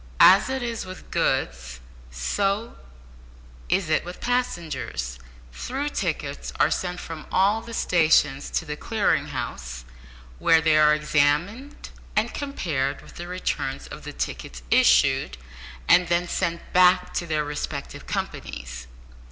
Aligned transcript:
As 0.33 0.49
it 0.49 0.63
is 0.63 0.83
with 0.83 1.11
goods, 1.11 1.79
so 2.09 2.75
is 3.69 3.87
it 3.87 4.03
with 4.03 4.19
passengers. 4.19 5.19
Through 5.53 5.89
tickets 5.89 6.51
are 6.59 6.71
sent 6.71 6.99
from 6.99 7.27
all 7.31 7.61
the 7.61 7.75
stations 7.75 8.49
to 8.49 8.65
the 8.65 8.75
Clearing 8.75 9.27
House, 9.27 9.85
where 10.39 10.59
they 10.59 10.75
are 10.75 10.95
examined 10.95 11.89
and 12.15 12.33
compared 12.33 13.01
with 13.03 13.17
the 13.17 13.27
returns 13.27 13.85
of 13.89 14.03
the 14.03 14.11
tickets 14.11 14.63
issued, 14.71 15.37
and 15.87 16.07
then 16.07 16.27
sent 16.27 16.73
back 16.73 17.13
to 17.13 17.27
their 17.27 17.45
respective 17.45 18.07
companies. 18.07 18.87